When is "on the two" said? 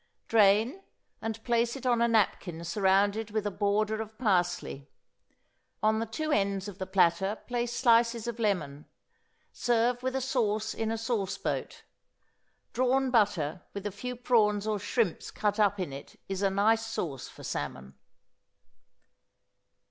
5.83-6.31